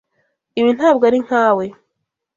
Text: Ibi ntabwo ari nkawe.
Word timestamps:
Ibi 0.59 0.71
ntabwo 0.77 1.03
ari 1.09 1.17
nkawe. 1.25 1.65